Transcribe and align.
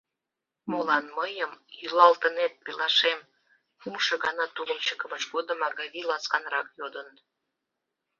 —Молан 0.71 1.05
мыйым 1.17 1.51
йӱлалтынет, 1.79 2.53
пелашем?— 2.63 3.19
кумшо 3.81 4.15
гына 4.25 4.45
тулым 4.55 4.79
чыкымыж 4.85 5.23
годым 5.33 5.59
Агавий 5.67 6.07
ласканрак 6.09 6.67
йодын. 6.79 7.07